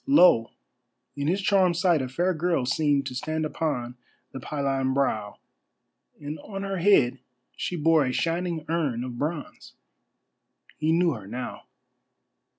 [0.07, 0.49] Lo!
[1.15, 3.95] in his charmed sight a fair girl seemed to stand upon
[4.31, 5.37] the pylon brow,
[6.19, 7.19] and on her head
[7.55, 9.73] she bore a shining urn of bronze.
[10.79, 11.65] He knew her now.